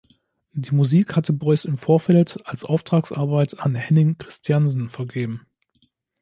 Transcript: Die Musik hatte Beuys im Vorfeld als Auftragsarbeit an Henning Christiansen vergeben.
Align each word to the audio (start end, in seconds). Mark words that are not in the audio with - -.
Die 0.53 0.73
Musik 0.73 1.15
hatte 1.15 1.31
Beuys 1.31 1.63
im 1.63 1.77
Vorfeld 1.77 2.39
als 2.47 2.63
Auftragsarbeit 2.63 3.59
an 3.59 3.75
Henning 3.75 4.17
Christiansen 4.17 4.89
vergeben. 4.89 5.45